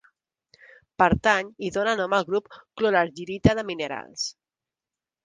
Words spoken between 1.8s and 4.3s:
nom al grup clorargirita de minerals.